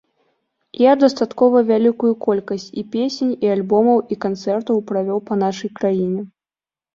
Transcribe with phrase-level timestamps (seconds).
[0.83, 6.21] Я дастаткова вялікую колькасць і песень, і альбомаў, і канцэртаў правёў па нашай краіне.